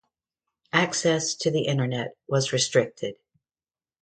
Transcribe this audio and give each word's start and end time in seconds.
Access 0.73 1.35
to 1.35 1.51
the 1.51 1.67
internet 1.67 2.17
was 2.27 2.51
restricted. 2.53 3.17